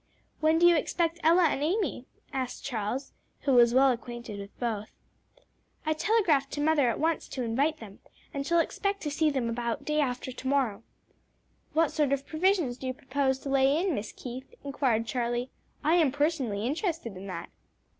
"When 0.39 0.57
do 0.57 0.65
you 0.65 0.75
expect 0.75 1.19
Ella 1.21 1.43
and 1.43 1.61
Amy?" 1.61 2.07
asked 2.33 2.65
Charles, 2.65 3.11
who 3.41 3.53
was 3.53 3.71
well 3.71 3.91
acquainted 3.91 4.39
with 4.39 4.59
both. 4.59 4.89
"I 5.85 5.93
telegraphed 5.93 6.49
to 6.53 6.59
mother 6.59 6.89
at 6.89 6.99
once 6.99 7.27
to 7.27 7.43
invite 7.43 7.77
them, 7.77 7.99
and 8.33 8.47
shall 8.47 8.57
expect 8.61 9.01
to 9.03 9.11
see 9.11 9.29
them 9.29 9.47
about 9.47 9.85
day 9.85 9.99
after 10.01 10.31
to 10.31 10.47
morrow." 10.47 10.81
"What 11.73 11.91
sort 11.91 12.11
of 12.13 12.25
provisions 12.25 12.79
do 12.79 12.87
you 12.87 12.95
propose 12.95 13.37
to 13.41 13.49
lay 13.49 13.79
in, 13.79 13.93
Miss 13.93 14.11
Keith?" 14.11 14.51
inquired 14.63 15.05
Charlie. 15.05 15.51
"I 15.83 15.97
am 15.97 16.11
personally 16.11 16.65
interested 16.65 17.15
in 17.15 17.27
that." 17.27 17.51